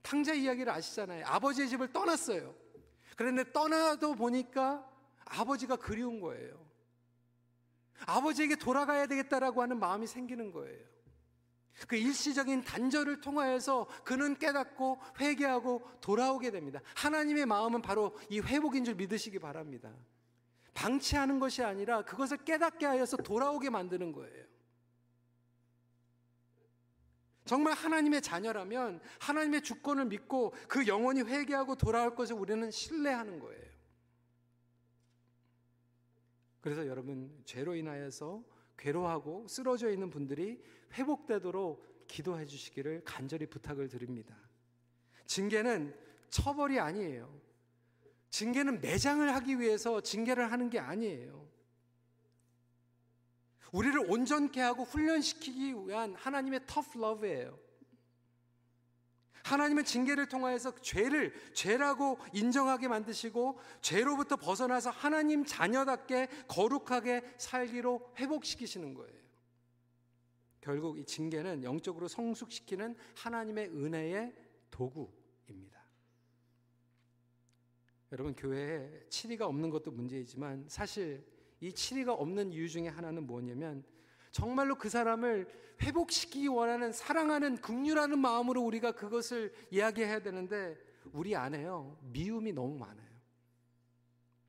[0.01, 1.25] 탕자 이야기를 아시잖아요.
[1.25, 2.55] 아버지의 집을 떠났어요.
[3.17, 4.89] 그런데 떠나도 보니까
[5.25, 6.65] 아버지가 그리운 거예요.
[8.05, 10.85] 아버지에게 돌아가야 되겠다라고 하는 마음이 생기는 거예요.
[11.87, 16.81] 그 일시적인 단절을 통하여서 그는 깨닫고 회개하고 돌아오게 됩니다.
[16.95, 19.91] 하나님의 마음은 바로 이 회복인 줄 믿으시기 바랍니다.
[20.73, 24.45] 방치하는 것이 아니라 그것을 깨닫게 하여서 돌아오게 만드는 거예요.
[27.45, 33.69] 정말 하나님의 자녀라면 하나님의 주권을 믿고 그 영혼이 회개하고 돌아올 것을 우리는 신뢰하는 거예요.
[36.61, 38.43] 그래서 여러분 죄로 인하여서
[38.79, 40.61] 괴로워하고 쓰러져 있는 분들이
[40.93, 44.35] 회복되도록 기도해 주시기를 간절히 부탁을 드립니다.
[45.25, 45.95] 징계는
[46.29, 47.39] 처벌이 아니에요.
[48.31, 51.47] 징계는 매장을 하기 위해서 징계를 하는 게 아니에요.
[53.71, 57.68] 우리를 온전케 하고 훈련시키기 위한 하나님의 터프 러브예요.
[59.49, 69.19] 하나님은 징계를 통하여서 죄를 죄라고 인정하게 만드시고 죄로부터 벗어나서 하나님 자녀답게 거룩하게 살기로 회복시키시는 거예요.
[70.61, 74.35] 결국 이 징계는 영적으로 성숙시키는 하나님의 은혜의
[74.69, 75.79] 도구입니다.
[78.11, 81.25] 여러분 교회에 치리가 없는 것도 문제이지만 사실
[81.59, 83.83] 이 치리가 없는 이유 중에 하나는 뭐냐면
[84.31, 85.47] 정말로 그 사람을
[85.81, 90.77] 회복시키기 원하는 사랑하는 긍휼하는 마음으로 우리가 그것을 이야기해야 되는데
[91.11, 93.09] 우리 안에요 미움이 너무 많아요.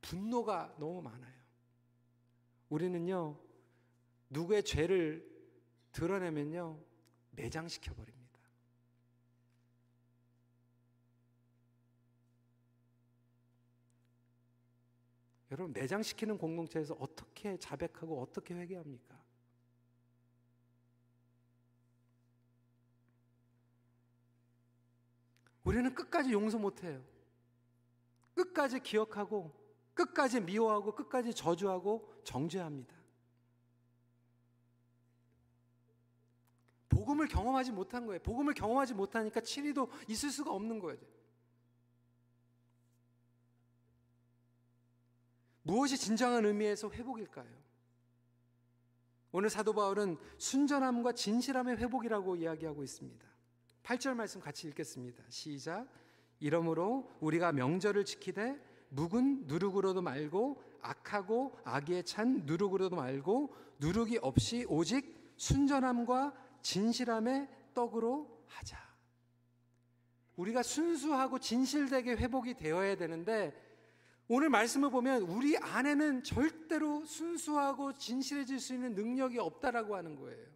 [0.01, 1.41] 분노가 너무 많아요.
[2.69, 3.37] 우리는요
[4.29, 5.29] 누구의 죄를
[5.91, 6.79] 드러내면요
[7.31, 8.21] 매장시켜 버립니다.
[15.51, 19.10] 여러분 매장시키는 공동체에서 어떻게 자백하고 어떻게 회개합니까?
[25.63, 27.03] 우리는 끝까지 용서 못해요.
[28.33, 29.53] 끝까지 기억하고,
[29.93, 32.95] 끝까지 미워하고, 끝까지 저주하고, 정죄합니다.
[36.89, 38.21] 복음을 경험하지 못한 거예요.
[38.21, 40.99] 복음을 경험하지 못하니까 치리도 있을 수가 없는 거예요.
[45.63, 47.61] 무엇이 진정한 의미에서 회복일까요?
[49.31, 53.30] 오늘 사도 바울은 순전함과 진실함의 회복이라고 이야기하고 있습니다.
[53.83, 55.23] 8절 말씀 같이 읽겠습니다.
[55.29, 55.87] 시작.
[56.39, 65.33] 이러므로 우리가 명절을 지키되 묵은 누룩으로도 말고 악하고 악에 찬 누룩으로도 말고 누룩이 없이 오직
[65.37, 68.77] 순전함과 진실함의 떡으로 하자.
[70.35, 73.53] 우리가 순수하고 진실되게 회복이 되어야 되는데
[74.27, 80.47] 오늘 말씀을 보면 우리 안에는 절대로 순수하고 진실해질 수 있는 능력이 없다라고 하는 거예요.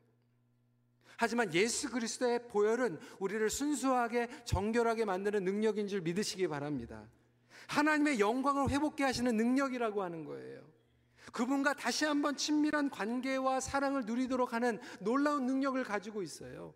[1.18, 7.08] 하지만 예수 그리스도의 보혈은 우리를 순수하게 정결하게 만드는 능력인 줄 믿으시기 바랍니다.
[7.68, 10.62] 하나님의 영광을 회복케 하시는 능력이라고 하는 거예요.
[11.32, 16.74] 그분과 다시 한번 친밀한 관계와 사랑을 누리도록 하는 놀라운 능력을 가지고 있어요.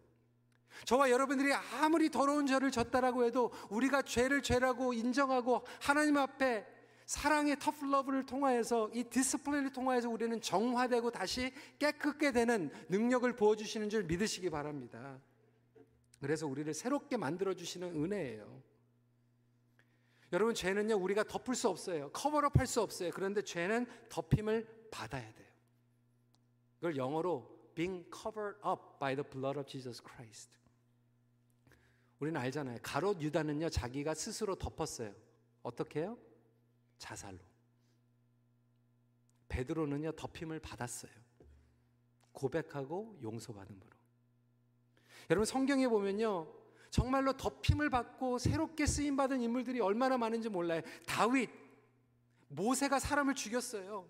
[0.86, 6.66] 저와 여러분들이 아무리 더러운 죄를 졌다라고 해도 우리가 죄를 죄라고 인정하고 하나님 앞에
[7.10, 14.52] 사랑의 터플러브를 통하여서 이 디스플레이를 통하여서 우리는 정화되고 다시 깨끗게 되는 능력을 부어주시는 줄 믿으시기
[14.52, 15.20] 바랍니다.
[16.22, 18.62] 그래서 우리를 새롭게 만들어주시는 은혜예요.
[20.34, 22.12] 여러분, 죄는요, 우리가 덮을 수 없어요.
[22.12, 23.10] 커버업 할 수 없어요.
[23.10, 25.48] 그런데 죄는 덮임을 받아야 돼요.
[26.76, 30.60] 그걸 영어로 being covered up by the blood of Jesus Christ.
[32.20, 32.78] 우리는 알잖아요.
[32.84, 35.12] 가롯 유다는요, 자기가 스스로 덮었어요.
[35.64, 36.16] 어떻게 해요?
[37.00, 37.40] 자살로.
[39.48, 41.12] 베드로는요 덮임을 받았어요.
[42.32, 43.90] 고백하고 용서받음으로.
[45.32, 46.48] 여러분 성경에 보면요
[46.90, 50.82] 정말로 덮임을 받고 새롭게 쓰임 받은 인물들이 얼마나 많은지 몰라요.
[51.06, 51.50] 다윗,
[52.48, 54.08] 모세가 사람을 죽였어요.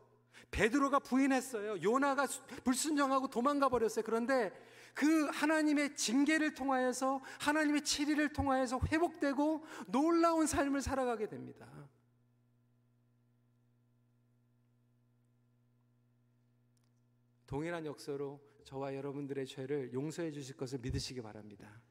[0.51, 1.81] 베드로가 부인했어요.
[1.83, 2.25] 요나가
[2.63, 4.03] 불순종하고 도망가 버렸어요.
[4.05, 4.51] 그런데
[4.93, 11.67] 그 하나님의 징계를 통하여서 하나님의 치리를 통하여서 회복되고 놀라운 삶을 살아가게 됩니다.
[17.49, 21.81] 동일한 역사로 저와 여러분들의 죄를 용서해 주실 것을 믿으시기 바랍니다.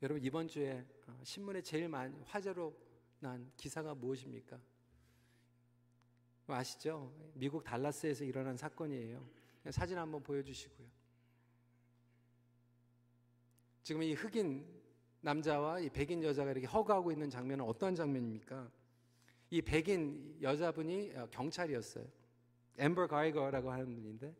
[0.00, 2.72] 여러분 이번 주에 어, 신문에 제일 많이 화제로
[3.18, 4.60] 난 기사가 무엇입니까?
[6.46, 7.12] 아시죠?
[7.34, 9.28] 미국 달라스에서 일어난 사건이에요.
[9.70, 10.86] 사진 한번 보여주시고요.
[13.82, 14.64] 지금 이 흑인
[15.20, 18.70] 남자와 이 백인 여자가 이렇게 허가하고 있는 장면은 어떤 장면입니까?
[19.50, 22.21] 이 백인 여자분이 어, 경찰이었어요.
[22.78, 24.34] 엠버 가이거라고 하는 분인데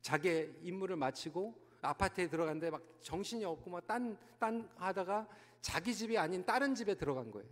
[0.00, 5.28] 자기 임무를 마치고 아파트에 들어갔는데 막 정신이 없고 막딴딴 하다가
[5.60, 7.48] 자기 집이 아닌 다른 집에 들어간 거예요.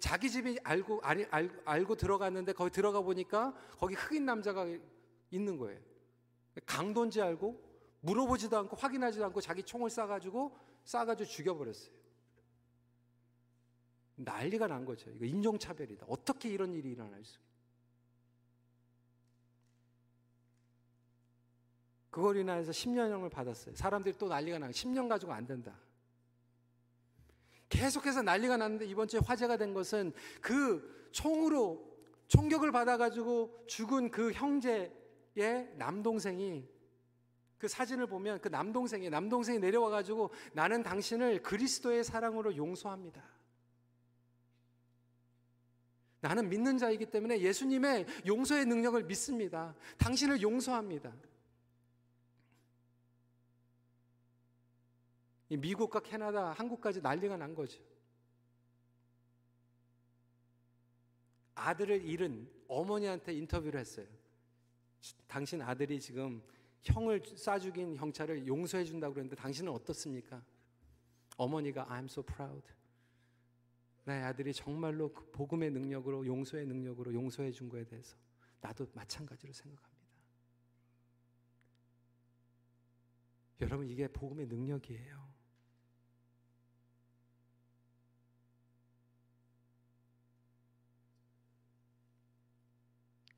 [0.00, 4.66] 자기 집이 알고 알, 알, 알고 들어갔는데 거기 들어가 보니까 거기 흑인 남자가
[5.30, 5.80] 있는 거예요.
[6.66, 7.62] 강도인지 알고
[8.00, 10.52] 물어보지도 않고 확인하지도 않고 자기 총을 쏴가지고
[10.84, 11.94] 쏴가지고 죽여버렸어요.
[14.16, 15.10] 난리가 난 거죠.
[15.10, 16.06] 이거 인종차별이다.
[16.08, 17.38] 어떻게 이런 일이 일어날 수?
[22.16, 23.74] 그걸 인해서 10년형을 받았어요.
[23.76, 25.78] 사람들이 또 난리가 나고 10년 가지고 안 된다.
[27.68, 31.94] 계속해서 난리가 났는데 이번 주에 화제가 된 것은 그 총으로
[32.28, 36.66] 총격을 받아가지고 죽은 그 형제의 남동생이
[37.58, 43.22] 그 사진을 보면 그 남동생이 남동생이 내려와가지고 나는 당신을 그리스도의 사랑으로 용서합니다.
[46.20, 49.74] 나는 믿는 자이기 때문에 예수님의 용서의 능력을 믿습니다.
[49.98, 51.12] 당신을 용서합니다.
[55.48, 57.80] 미국과 캐나다, 한국까지 난리가 난 거죠.
[61.54, 64.06] 아들을 잃은 어머니한테 인터뷰를 했어요.
[65.26, 66.42] 당신 아들이 지금
[66.82, 70.42] 형을 쏴 죽인 형차를 용서해 준다고 그랬는데 당신은 어떻습니까?
[71.36, 72.62] 어머니가 I'm so proud.
[74.04, 78.16] 내 아들이 정말로 그 복음의 능력으로 용서의 능력으로 용서해 준 거에 대해서
[78.60, 79.96] 나도 마찬가지로 생각합니다.
[83.60, 85.35] 여러분 이게 복음의 능력이에요.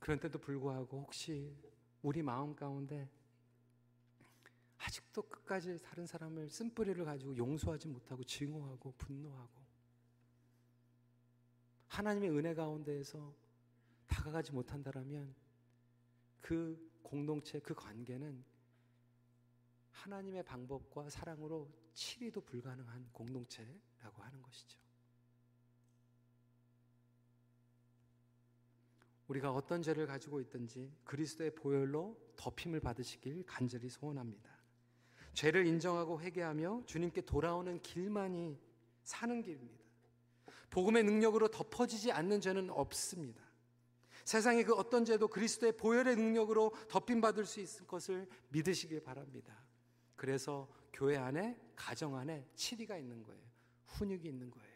[0.09, 1.55] 그런데도 불구하고 혹시
[2.01, 3.11] 우리 마음 가운데
[4.79, 9.61] 아직도 끝까지 다른 사람을 쓴뿌리를 가지고 용서하지 못하고 증오하고 분노하고
[11.89, 13.35] 하나님의 은혜 가운데에서
[14.07, 15.35] 다가가지 못한다라면
[16.41, 18.43] 그 공동체 그 관계는
[19.91, 24.81] 하나님의 방법과 사랑으로 치리도 불가능한 공동체라고 하는 것이죠.
[29.29, 34.51] 우리가 어떤 죄를 가지고 있든지 그리스도의 보혈로 덮임을 받으시길 간절히 소원합니다.
[35.35, 38.59] 죄를 인정하고 회개하며 주님께 돌아오는 길만이
[39.05, 39.85] 사는 길입니다.
[40.71, 43.43] 복음의 능력으로 덮어지지 않는 죄는 없습니다.
[44.25, 49.57] 세상의 그 어떤 죄도 그리스도의 보혈의 능력으로 덮임 받을 수 있을 것을 믿으시길 바랍니다.
[50.17, 53.41] 그래서 교회 안에 가정 안에 치리가 있는 거예요.
[53.87, 54.68] 훈육이 있는 거예요.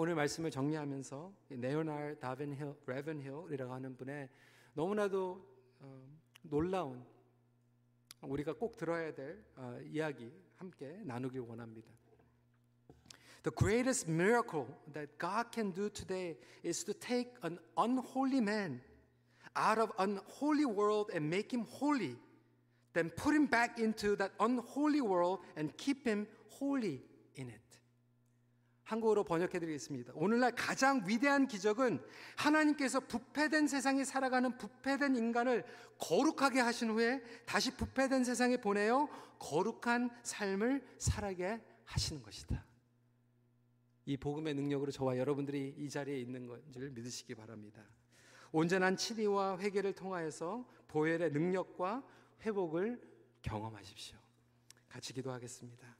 [0.00, 4.28] 오늘 말씀을 정리하면서 네오날 다벤힐, 레븐힐이라고 하는 분의
[4.72, 5.44] 너무나도
[5.80, 6.06] 어,
[6.42, 7.04] 놀라운
[8.22, 11.90] 우리가 꼭 들어야 될 어, 이야기 함께 나누길 원합니다.
[13.42, 18.80] The greatest miracle that God can do today is to take an unholy man
[19.56, 22.14] out of unholy world and make him holy,
[22.92, 27.02] then put him back into that unholy world and keep him holy
[27.34, 27.67] in it.
[28.88, 30.14] 한국어로 번역해 드리겠습니다.
[30.16, 32.02] 오늘날 가장 위대한 기적은
[32.36, 35.64] 하나님께서 부패된 세상에 살아가는 부패된 인간을
[35.98, 39.08] 거룩하게 하신 후에 다시 부패된 세상에 보내어
[39.38, 42.64] 거룩한 삶을 살아게 하시는 것이다.
[44.06, 47.84] 이 복음의 능력으로 저와 여러분들이 이 자리에 있는 것을 믿으시기 바랍니다.
[48.52, 52.02] 온전한 치리와 회개를 통하여서 보혈의 능력과
[52.40, 52.98] 회복을
[53.42, 54.16] 경험하십시오.
[54.88, 55.97] 같이 기도하겠습니다.